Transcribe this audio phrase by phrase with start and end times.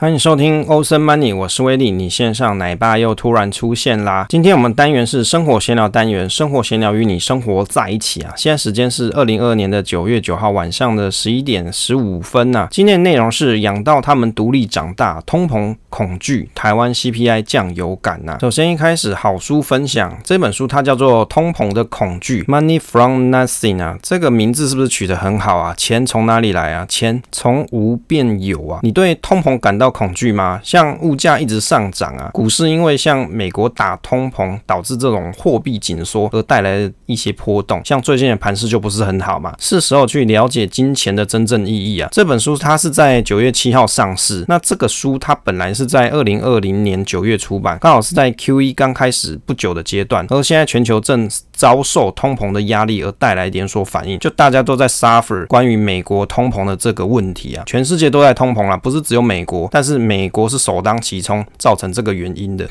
[0.00, 4.26] 欢迎收听欧森 Money，我是威利，你线上奶爸又突然出现啦。
[4.28, 8.32] 今天我们单元是生活闲聊单元，生活闲聊与你生活在一起啊。
[8.36, 12.68] 现在时间是二零二二年的九月九号晚上的十一点十五分呐、啊。
[12.70, 18.38] 今天的内容是养到他们独立长大，通膨恐惧，台湾 CPI 酱有感呐、啊。
[18.40, 25.74] 首先一开始好书分享，这本书它叫做《通膨的恐惧》，Money from Nothing 啊，这个名字是不是取得很好啊？
[25.76, 26.86] 钱从哪里来啊？
[26.88, 28.78] 钱从无变有啊。
[28.84, 30.60] 你对通膨感到恐惧吗？
[30.62, 39.54] 像物价一直上涨啊，股市因为像美国打通膨，导致这种货币紧缩而带来的一些波动，像最近的盘势就不是很好嘛。
[39.58, 42.08] 是时候去了解金钱的真正意义啊。
[42.12, 62.64] 这本书它是在九月七号上市，那这个书它本来是在二零二零年九月出版，刚好是在 Q 一刚开始不久的阶段，而现在全球正遭受通膨的压力而带来连锁反应，就大家都在 suffer 关于美国通膨的这个问题啊，全世界都在通膨啦，不是只有美国，但是美国是首当其冲造成这个原因的。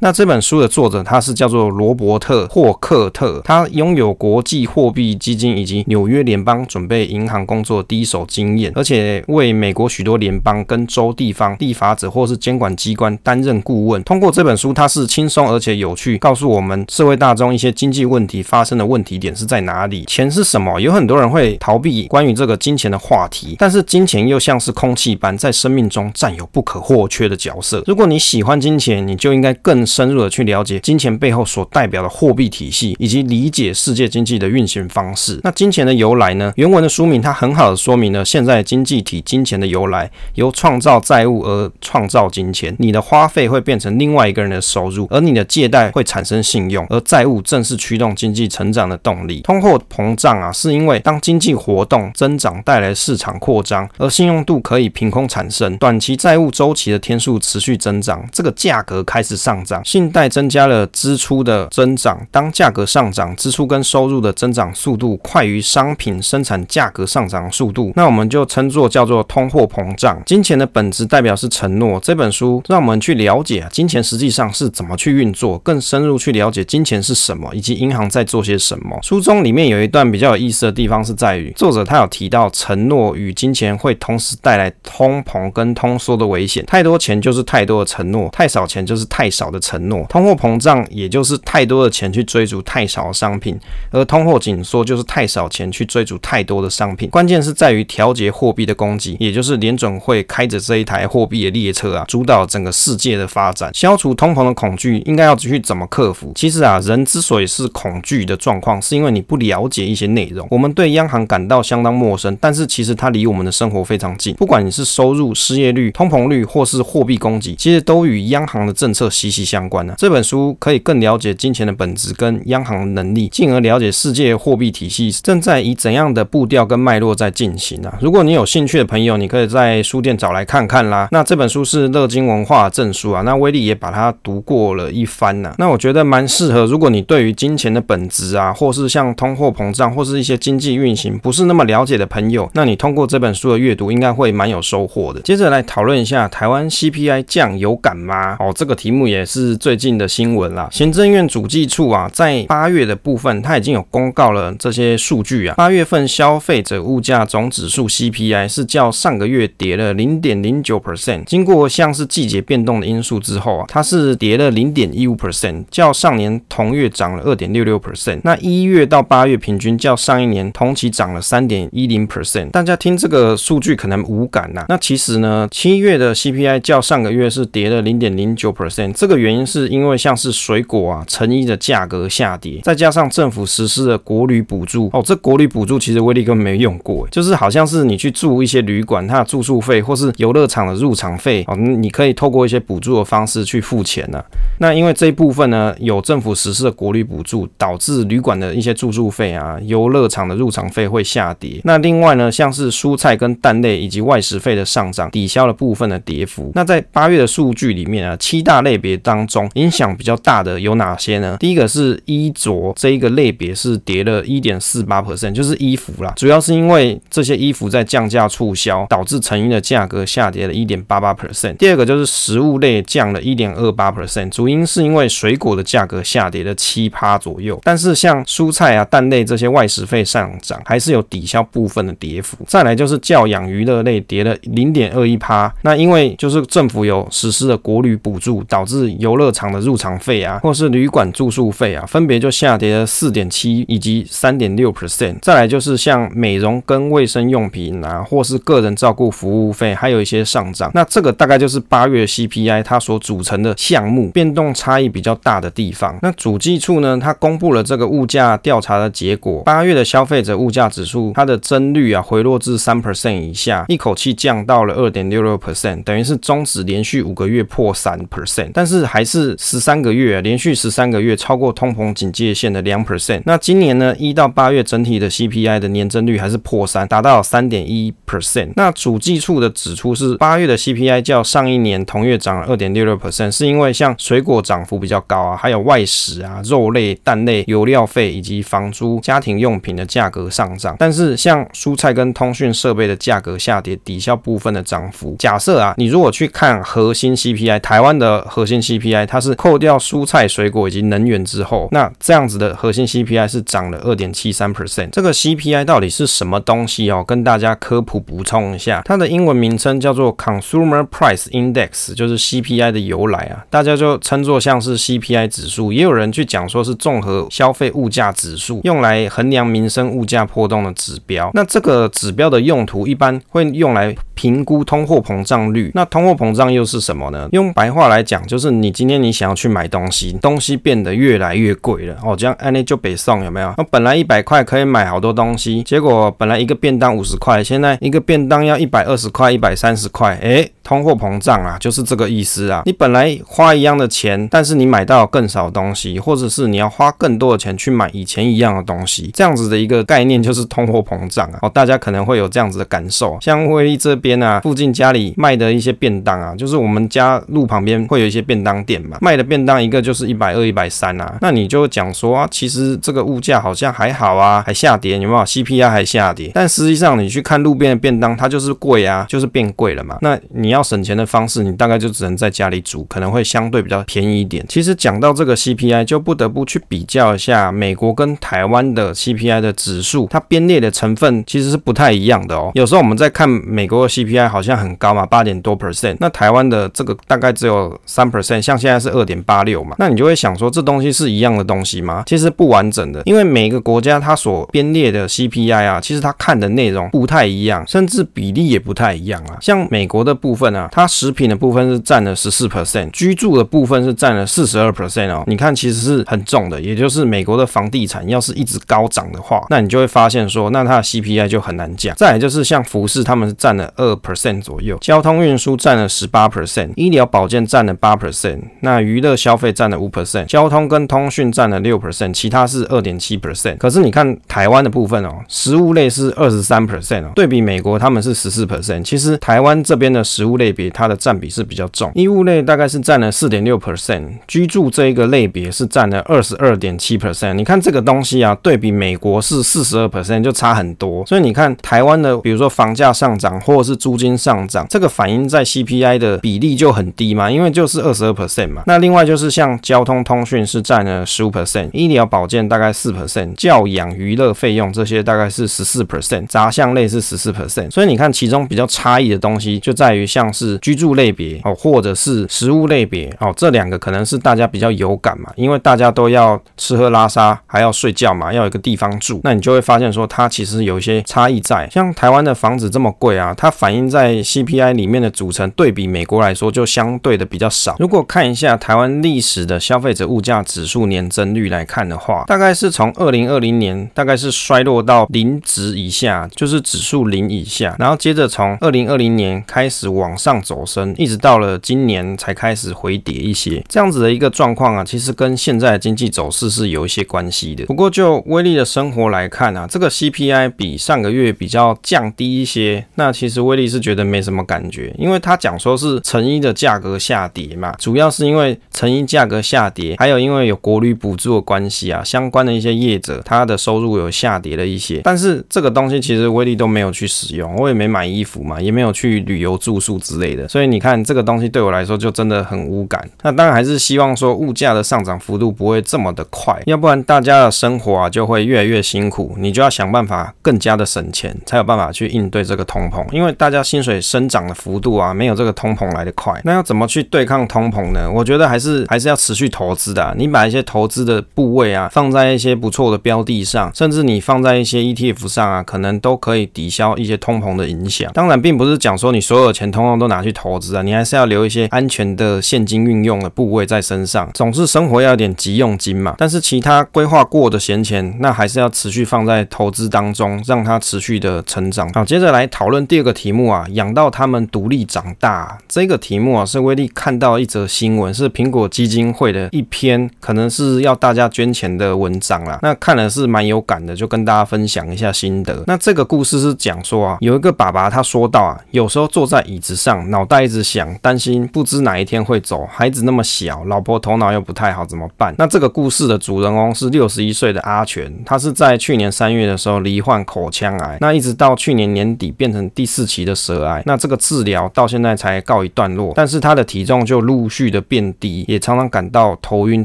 [0.00, 14.02] 那这本书的作者他是叫做罗伯特霍克特，他拥有国际货币基金以及纽约联邦准备银行工作第一手经验，而且为美国许多联邦跟州地方立法者或是监管机关担任顾问。
[14.02, 20.78] 通过这本书，他是轻松而且有趣，告诉我们社会大众一些经济问题发生的问题点是在哪里，钱是什么？
[20.80, 27.82] 有很多人会逃避关于这个金钱的话题，但是金钱又像是空气般在生命中占有不可或缺的角色。
[27.86, 35.40] 如果你喜欢金钱，你就应该更深入的去了解金钱背后所代表的货币体系，以及理解世界经济的运行方式。
[35.42, 36.52] 那金钱的由来呢？
[36.56, 42.74] 原文的书名它很好的说明了现在经济体金钱的由来，由创造债务而创造金钱。
[42.78, 49.40] 你的花费会变成另外一个人的收入，而你的借贷会产生信用，而债务正是驱动经济成长的动力。
[49.40, 62.26] 通货膨胀啊，是因为当经济活动增长带来市场扩张，而信用度可以凭空产生，短期债务周期的天数持续增长，这个价格开始上涨，信贷增加了支出的增长。
[62.30, 70.22] 当价格上涨，支出跟收入的增长速度快于商品生产价格上涨速度，那我们就称作叫做通货膨胀。
[70.26, 71.98] 金钱的本质代表是承诺。
[72.00, 78.98] 这本书让我们去了解啊，金钱实际上是怎么去运作，更深入去了解金钱是什么，以及银行在做些什么。
[79.02, 86.64] 书中里面有一段比较有意思的地方是在于，作者他有提到承诺与金钱会同时带来通膨跟通缩的危险。
[86.66, 90.04] 太多钱就是太多的承诺，太少钱就是太少的承诺。
[90.10, 93.58] 通货膨胀也就是太多的钱去追逐太少的商品，
[93.90, 97.08] 而通货紧缩就是太少钱去追逐太多的商品。
[97.08, 103.70] 关键是在于调节货币的供给，也就是联准会开着这一台货币的列车啊，主导整个世界的发展。
[103.72, 106.32] 消除通膨的恐惧，应该要去怎么克服？
[106.34, 110.46] 其实啊，人之所以是恐惧的状况，是因为你不了解一些内容。
[110.50, 114.34] 我们对央行感到相当陌生，但是其实它离我们的生活非常近。
[114.34, 119.96] 不管你是收入、失业率、通膨率，或是货币供给，其实都与央行的政策息息相相关呢、啊。
[119.96, 127.96] 这本书可以更了解金钱的本质跟央行能力，进而了解世界货币体系正在以怎样的步调跟脉络在进行啊。
[128.00, 131.08] 如果你有兴趣的朋友，你可以在书店找来看看啦。
[131.12, 135.54] 那这本书是乐金文化证书啊，那威利也把它读过了一番呐、啊。
[135.58, 145.20] 那我觉得蛮适合，如果你对于金钱的本质啊，或是像通货膨胀，或是一些经济运行不是那么了解的朋友，那你通过这本书的阅读，应该会蛮有收获的。
[145.20, 148.36] 接着来讨论一下台湾 CPI 降有感吗？
[148.40, 150.68] 哦，这个题目也是是最近的新闻啦。
[150.72, 155.54] 行政院主计处啊，在八月的部分，它已经有公告了这些数据啊。
[155.56, 168.20] 八月份消费者物价总指数 CPI 是较上个月跌了零点零九 percent，经过像是季节变动的因素之后啊，它是跌了零点一五 percent，较上年同月涨了二点六六 percent。
[168.24, 172.50] 那一月到八月平均较上一年同期涨了三点一零 percent。
[172.50, 194.24] 大家听这个数据可能无感呐、那其实呢，七月的 CPI 较上个月是跌了零点零九 percent，这个原因是因为像是水果啊、成衣的价格下跌，再加上政府实施的国旅补助哦，这国旅补助其实威力根本没用过，就是好像是你去住一些旅馆，它的住宿费或是游乐场的入场费哦，你可以透过一些补助的方式去付钱呢、啊。
[194.60, 201.60] 那因为这一部分呢，有政府实施的国旅补助，导致旅馆的一些住宿费啊、游乐场的入场费会下跌。
[201.64, 206.52] 那另外呢，像是蔬菜跟蛋类以及外食费的上涨，抵消了部分的跌幅。
[206.54, 211.36] 那在八月的数据里面啊，七大类别当中，影响比较大的有哪些呢？
[211.40, 221.56] 第一个是衣着这一个类别是跌了一点四八 percent，就是衣服啦，主要是因为这些衣服在降价促销，导致成衣的价格下跌了一点八八 percent。
[221.56, 232.36] 第二个就是食物类降了一点二八 percent，主因是因为水果的价格下跌了七趴左右，但是像蔬菜啊、蛋类这些外食费上涨，还是有抵消部分的跌幅。
[232.46, 245.16] 再来就是教养娱乐类跌了零点二一趴，那因为就是政府有实施了国旅补助，导致有游乐场的入场费啊，或是旅馆住宿费啊，分别就下跌了四点七以及三点六 percent。
[245.22, 250.68] 再来就是像美容跟卫生用品啊，或是个人照顾服务费，还有一些上涨。
[250.74, 255.96] 那这个大概就是八月 CPI 它所组成的项目变动差异比较大的地方。
[256.02, 273.20] 那主计处呢，它公布了这个物价调查的结果，八月的消费者物价指数它的增率啊回落至三 percent 以下，一口气降到了二点六六 percent，等于是终止连续五个月破三 percent，但是还是十三个月连续十三个月超过通膨警戒线的两 percent。
[273.26, 278.52] 那今年呢，一到八月整体的 CPI 的年增率还是破三，达到三点一 percent。
[278.54, 290.76] 那主计处的指出是八月的 CPI 较上一年同月涨了二点六六 percent，是因为像水果涨幅比较高啊，还有外食啊、肉类、蛋类、油料费以及房租、家庭用品的价格上涨。
[290.78, 295.16] 但是像蔬菜跟通讯设备的价格下跌，抵消部分的涨幅。
[295.18, 304.90] 假设啊，你如果去看核心 CPI，台湾的核心 CPI，P I，它是扣掉蔬菜、水果以及能源之后，那这样子的核心 CPI 是涨了二点七三 percent。
[304.90, 307.02] 这个 CPI 到底是什么东西哦？
[307.06, 321.30] 跟大家科普补充一下，它的英文名称叫做 Consumer Price Index，就是 CPI 的由来啊，大家就称作像是 CPI 指数，也有人去讲说是综合消费物价指数，用来衡量民生物价波动的指标。
[321.32, 325.70] 那这个指标的用途一般会用来评估通货膨胀率。
[325.74, 327.28] 那通货膨胀又是什么呢？
[327.32, 333.52] 用白话来讲，就是你今天你想要去买东西，东西变得越来越贵了哦，这样按呢就北宋有没有？
[333.56, 342.62] 那本来一百块可以买好多东西，结果本来一个便当五十块，现在一个便当要一百二十块、一百三十块，诶，通货膨胀啊，就是这个意思啊。
[342.64, 351.38] 你本来花一样的钱，但是你买到更少东西，或者是你要花更多的钱去买以前一样的东西，这样子的一个概念就是通货膨胀啊。
[351.42, 369.96] 哦，大家可能会有这样子的感受，像威力这边啊，附近家里卖的一些便当啊，就是我们家路旁边会有一些便当店嘛，卖的便当一个就是一百二、一百三啊，那你就讲说啊，其实这个物价好像还好啊，还下跌，有没有？CPI 还下跌，但实际上你去看路边的便当，它就是贵啊，就是变贵了嘛。
[370.02, 374.44] 那你要省钱的方式，你大概就只能在家里煮，可能会相对比较便宜一点。
[374.48, 382.50] 其实讲到这个 CPI，就不得不去比较一下美国跟台湾的 CPI 的指数，它编列的成分其实是不太一样的哦。
[382.54, 392.02] 有时候我们在看美国的 CPI 好像很高嘛，八点多 percent，那台湾的这个大概只有三 percent，像现在是二点八六嘛，那你就会想说，这东西是一样的东西吗？
[392.06, 399.38] 其实不完整的，因为每个国家它所编列的 CPI 啊，其实它看的内容不太一样，甚至比例也不太一样啊。
[399.40, 405.22] 像美国的部分啊，它食品的部分是占了十四 percent，居住的部分是占了四十二 percent 哦。
[405.26, 411.94] 你看，其实是很重的，也就是美国的房地产要是一直高涨的话，那你就会发现说，那它的 CPI 就很难降。
[411.96, 423.56] 再就是像服饰，他们是占了二二 percent 左右，交通运输占了十八 percent，医疗保健占了八 percent，那娱乐消费占了五 percent，交通跟通讯占了六 percent，其他是二点七 percent。
[423.58, 428.82] 可是你看台湾的部分哦，食物类是二十三 percent 哦，对比美国他们是十四 percent。
[428.82, 437.34] 其实台湾这边的食物类别它的占比是比较重，衣物类大概是占了四点六 percent，居住这一个类别是占了二十二点七 percent。
[437.34, 441.04] 你看这个东西啊，对比美国是四十二 percent 就差很多。
[441.06, 448.62] 所以你看台湾的，比如说房价上涨或者是租金上涨，这个反映在 CPI 的比例就很低嘛，因为就是二十二 percent 嘛。
[448.66, 457.70] 那另外就是像交通通讯是占了十五 percent，医疗保健大概四 percent，教养娱乐费用这些大概是十四 percent，杂项类是十四 percent。
[457.70, 471.68] 所以你看其中比较差异的东西就在于像是居住类别哦，或者是食物类别哦，这两个可能是大家比较有感嘛，因为大家都要吃喝拉撒，还要睡觉嘛，要有个地方住，那你就会发现说它其实有一些差异在。
[471.70, 477.74] 像台湾的房子这么贵啊，它反映在 CPI 里面的组成对比美国来说就相对的比较少。
[477.78, 493.64] 如果看一下台湾历史的消费者物价指数年增率来看的话，大概是从二零二零年大概是衰落到零值以下，就是指数零以下，然后接着从二零二零年开始往上走升，一直到了今年才开始回跌一些。
[493.66, 497.64] 这样子的一个状况啊，其实跟现在经济走势是有一些关系的。
[497.64, 502.84] 不过就威力的生活来看啊，这个 CPI 比上个月比较降低一些。
[502.96, 515.00] 那其实威威力是觉得没什么感觉，因为他讲说是成衣的价格下跌嘛，主要是因为成衣价格下跌，还有因为有国旅补助的关系啊，相关的一些业者他的收入有下跌了一些。
[515.04, 523.08] 但是这个东西其实威力都没有去使用，我也没买衣服嘛，也没有去旅游住宿之类的，所以你看这个东西对我来说就真的很无感。
[523.22, 536.40] 那当然还是希望说物价的上涨幅度不会这么的快，要不然大家的生活啊就会越来越辛苦，你就要想办法更加的省钱，才有办法去应对这个通膨，因为大家薪水生长的幅度啊没有这个通膨来得快。
[536.44, 538.10] 那要怎么去对抗通膨呢？
[538.10, 540.14] 我觉得还是还是要持续投资的。
[540.16, 548.10] 你把一些投资的部位啊放在一些不错的标的上，甚至你放在一些 ETF 上啊，可能都可以抵消一些通膨的影响。
[548.14, 554.30] 当然，并不是讲说你所有的钱通通都拿去投资啊，你还是要留一些安全的现金运用的部位在身上。
[554.32, 556.14] 总是生活要有点急用金嘛。
[556.16, 561.92] 但是其他规划过的闲钱，那还是要持续放在投资当中，让它持续的成长。
[561.92, 565.56] 好，接着来讨论第二个题题目啊，养到他们独立长大。
[565.66, 572.58] 这个题目啊，是威力看到一则新闻，是苹果基金会的一篇，可能是要大家捐钱的文章啦。
[572.60, 575.64] 那看了是蛮有感的，就跟大家分享一下心得。
[575.66, 585.34] 那这个故事是讲说啊，有一个爸爸他说到啊，有时候坐在椅子上，脑袋一直想，担心不知哪一天会走，孩子那么小，老婆头脑又不太好，怎么办？
[585.38, 599.84] 那这个故事的主人公是六十一岁的阿全，他是在去年三月的时候罹患口腔癌，那一直到去年年底变成第四期的舌癌，那这个治疗到现在才告一段落，但是他的体重就陆续的变低，也常常感到头晕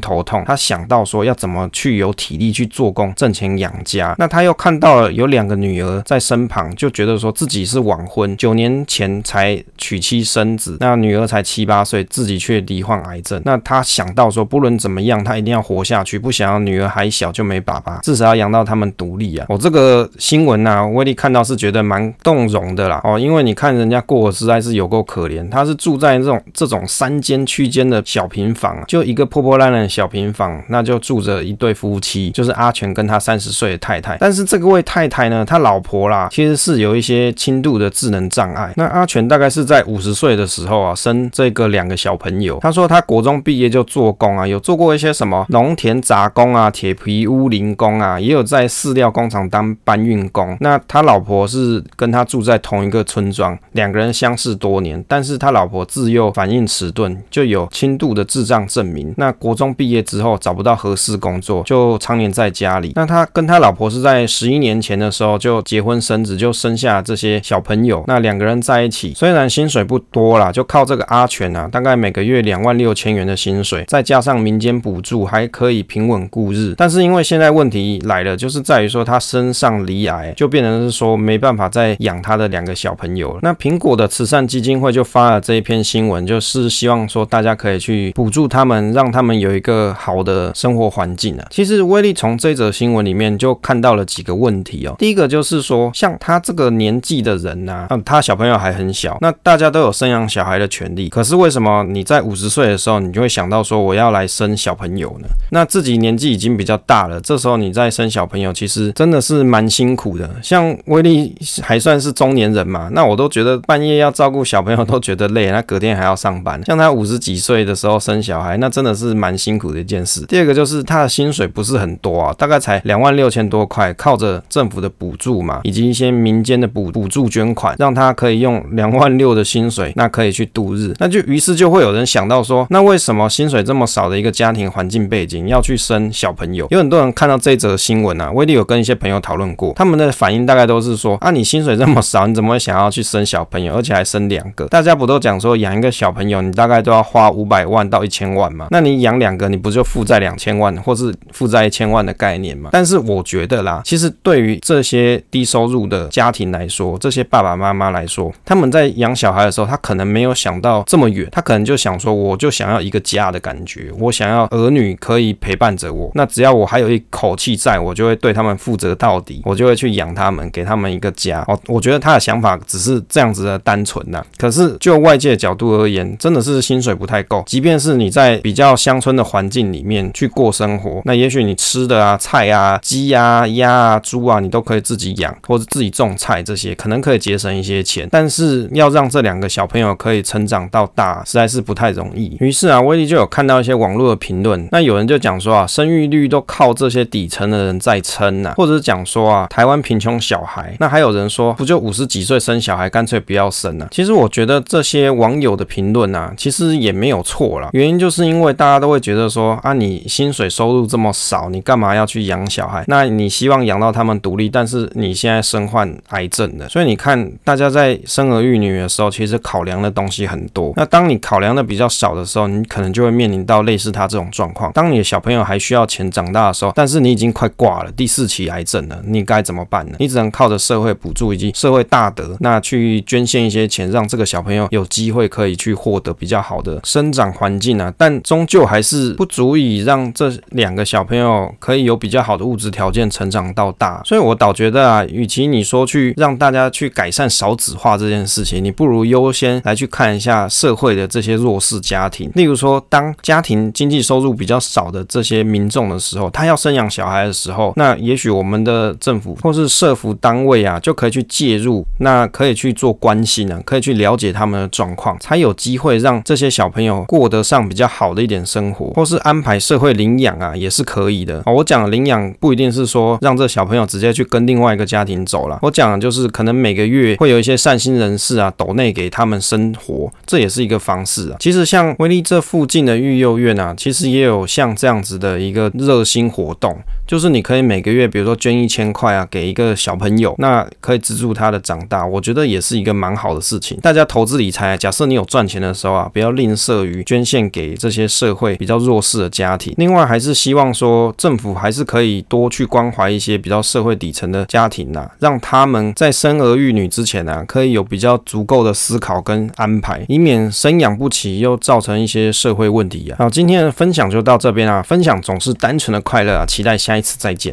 [0.00, 0.42] 头痛。
[0.46, 13.40] 他想到说要怎么去有体力去做工挣钱养家，那他又看到了有两个女儿在身旁，就觉得说自己是晚婚，九年前才娶妻生子，那女儿才七八岁，自己却罹患癌症。
[13.44, 19.46] 那他想到说，不论怎么样，他一定要活下去，不想要女儿还小就没爸爸，至少要养到他们独立啊。
[19.48, 23.00] 我、这个新闻啊，威力看到是觉得蛮动容的啦。
[23.04, 34.16] 哦，因为你看人家过得实在是有够可怜，他是住在这种这种三间区间的小平房，就一个破破烂烂的小平房，那就住着一对夫妻，就是阿全跟他三十岁的太太。
[34.18, 38.72] 但是这个位太太呢，他老婆啦，其实是有一些轻度的智能障碍。
[38.76, 42.58] 那阿全大概是在五十岁的时候啊，生这个两个小朋友。
[42.60, 50.56] 他说他国中毕业就做工啊，有做过一些什么农田杂工啊、铁皮屋零工啊，也有在饲料工厂当搬运工。
[50.60, 59.12] 那他老婆是跟他住在同一个村庄，两个人相识多年，但是他老婆自幼反应迟钝，就有轻度的智障证明。
[59.16, 62.92] 那国中毕业之后找不到合适工作，就常年在家里。
[62.94, 68.04] 那他跟他老婆是在十一年前的时候就结婚生子，就生下这些小朋友。
[68.06, 76.74] 那两个人在一起，虽然薪水不多啦，就靠这个阿全啊，大概每个月两万六千元的薪水，再加上民间补助，还可以平稳过日。
[76.76, 83.38] 但是因为现在问题来了，就是在于说他身上罹癌，就变成是说没办法再养他的两个小朋友。
[83.40, 91.46] 那苹果的慈善基金会就发了这一篇新闻，就是希望说大家可以去补助他们，让他们有一个好的生活环境啊。
[91.50, 94.94] 其实威力从这则新闻里面就看到了几个问题哦。
[94.98, 105.28] 第一个就是说，像他这个年纪的人呐、他小朋友还很小，那大家都有生养小孩的权利，可是为什么你在五十岁的时候，你就会想到说我要来生小朋友呢？
[105.50, 110.28] 那自己年纪已经比较大了，这时候你再生小朋友，其实真的是蛮辛苦的。
[110.42, 116.60] 像威力还算是中年人嘛，那我都觉得半夜要照顾小朋友都觉得累，那隔天还要上班。
[116.64, 120.24] 像他五十几岁的时候生小孩，那真的是蛮辛苦的一件事。
[120.26, 130.94] 第二个就是他的薪水不是很多啊，大概才两万六千多块，靠着政府的补助嘛，以及一些民间的补补助捐款，让他可以用两万六的薪水，那可以去度日。
[130.98, 136.66] 那就于是就会有人想到说，那为什么薪水这么少的一个家庭环境背景要去生小朋友？
[136.70, 144.66] 有很多人看到这则新闻啊，威力有跟一些朋友讨论过，他们的反应大概都是说，啊，你薪水这么少，你怎么会想要然后去生小朋友，而且还生两个？
[144.68, 148.68] 大家不都讲说养一个小朋友，你大概都要花五百万到一千万吗？
[148.70, 152.70] 那你养两个，你不就负债两千万，或是负债一千万的概念吗？
[152.72, 171.44] 但是我觉得啦，其实对于这些低收入的家庭来说，这些爸爸妈妈来说，他们在养小孩的时候，他可能没有想到这么远，他可能就想说，我就想要一个家的感觉，我想要儿女可以陪伴着我，那只要我还有一口气在，我就会对他们负责到底，我就会去养他们，给他们一个家。
[171.48, 174.24] 哦，我觉得他的想法只是这样子的单纯呐。
[174.36, 177.42] 可是就外界角度而言，真的是薪水不太够。
[177.46, 188.08] 即便是你在比较乡村的环境里面去过生活，那也许你吃的啊、菜啊、鸡啊、鸭啊、猪啊，你都可以自己养，或者自己种菜这些，可能可以节省一些钱。
[188.10, 192.36] 但是要让这两个小朋友可以成长到大，实在是不太容易。
[192.40, 200.76] 于是啊，威力就有看到一些网络的评论，那有人就讲说啊，生育率都靠这些底层的人在撑呐，或者是讲说啊，台湾贫穷小孩。
[200.78, 203.88] 那还有人说，不就五十几岁生小孩，干脆不要生了。
[203.90, 207.70] 其实我觉得这些网友的评论啊，其实也没有错啦。
[207.72, 212.84] 原因就是因为大家都会觉得说啊，你薪水收入这么少，你干嘛要去养小孩？
[212.86, 220.72] 那你希望养到他们独立，但是你现在身患癌症的，所以你看大家在生儿育女的时候，其实考量的东西很多。
[220.76, 224.72] 那当你考量的比较少的时候，你可能就会面临到类似他这种状况。
[224.72, 229.96] 当你的小朋友还需要钱长大的时候，但是你已经快挂了第四期癌症了，你该怎么办呢？
[229.98, 237.92] 你只能靠着社会补助以及社会大德，那去捐献一些钱，让这个小朋友有机会可以去获得比较好的生长环境啊。
[237.96, 244.02] 但终究还是不足以让这两个小朋友可以有比较好的物质条件成长到大。
[244.04, 252.30] 所以我倒觉得啊，与其你说去让大家去改善少子化这件事情，你不如优先来去看一下社会的这些弱势家庭。
[252.34, 271.42] 例如说，当家庭经济收入比较少的这些民众的时候，他要生养小孩的时候，那也许我们的政府或是社福单位啊，就可以去介入，那可以去做关心啊，可以去了解他们的状况，才有机会让这些小朋友过得上比较好的一点生活，或是安排社会领养啊，也是可以的。
[271.46, 281.36] 我讲的领养不一定是说让这小朋友直接去跟另外一个家庭走了，我讲的就是可能每个月会有一些善心人士啊，抖内给他们生活，这也是一个方式啊。
[281.40, 286.78] 其实像威力这附近的育幼院啊，其实也有像这样子的一个热心活动。
[287.06, 293.78] 就是你可以每个月，比如说捐一千块啊，给一个小朋友，那可以资助他的长大，我我觉得也是一个蛮好的事情。
[293.80, 299.72] 大家投资理财，假设你有赚钱的时候啊，不要吝啬于捐献给这些社会比较弱势的家庭。
[299.78, 313.16] 另外，还是希望说政府还是可以多去关怀一些比较社会底层的家庭呐，让他们在生儿育女之前呢，可以有比较足够的思考跟安排，以免生养不起又造成一些社会问题啊。
[313.18, 316.90] 好，今天的分享就到这边啊，分享总是单纯的快乐啊，期待下。
[316.96, 317.48] 一次再见。